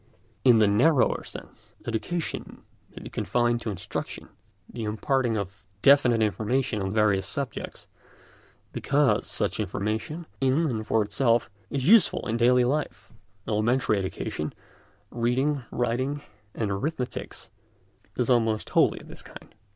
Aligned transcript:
In 0.43 0.57
the 0.57 0.67
narrower 0.67 1.23
sense, 1.23 1.75
education 1.85 2.63
may 2.89 3.03
be 3.03 3.09
confined 3.11 3.61
to 3.61 3.69
instruction, 3.69 4.29
the 4.67 4.83
imparting 4.83 5.37
of 5.37 5.67
definite 5.83 6.23
information 6.23 6.81
on 6.81 6.91
various 6.91 7.27
subjects, 7.27 7.85
because 8.71 9.27
such 9.27 9.59
information, 9.59 10.25
in 10.39 10.65
and 10.65 10.87
for 10.87 11.03
itself, 11.03 11.51
is 11.69 11.87
useful 11.87 12.27
in 12.27 12.35
daily 12.37 12.65
life. 12.65 13.13
Elementary 13.47 13.99
education—reading, 13.99 15.65
writing, 15.69 16.23
and 16.55 16.71
arithmetic—is 16.71 17.49
almost 18.27 18.71
wholly 18.71 18.99
of 19.01 19.07
this 19.07 19.21
kind. 19.21 19.53